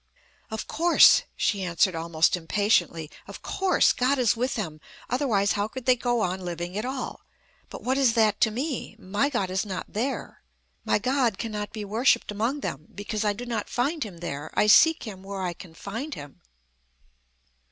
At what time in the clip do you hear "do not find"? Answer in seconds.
13.33-14.03